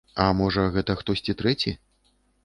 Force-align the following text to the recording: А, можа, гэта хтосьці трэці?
А, 0.23 0.25
можа, 0.37 0.63
гэта 0.75 0.95
хтосьці 1.01 1.35
трэці? 1.41 1.75